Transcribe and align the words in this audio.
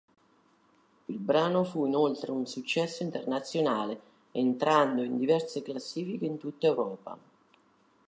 Il 1.05 1.19
brano 1.19 1.63
fu 1.63 1.85
inoltre 1.85 2.31
un 2.31 2.47
successo 2.47 3.03
internazionale, 3.03 4.01
entrando 4.31 5.03
in 5.03 5.15
diverse 5.15 5.61
classifiche 5.61 6.25
in 6.25 6.39
tutta 6.39 6.65
Europa. 6.65 7.17